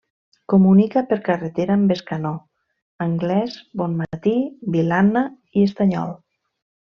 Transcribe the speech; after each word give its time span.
Comunica 0.51 1.01
per 1.11 1.17
carretera 1.27 1.75
amb 1.79 1.91
Bescanó, 1.91 2.31
Anglès, 3.05 3.59
Bonmatí, 3.81 4.35
Vilanna 4.77 5.23
i 5.61 5.67
Estanyol. 5.71 6.17